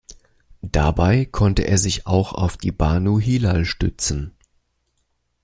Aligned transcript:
Dabei 0.63 1.25
konnte 1.25 1.61
er 1.67 1.77
sich 1.77 2.07
auch 2.07 2.33
auf 2.33 2.57
die 2.57 2.71
Banu 2.71 3.19
Hilal 3.19 3.65
stützen. 3.65 4.33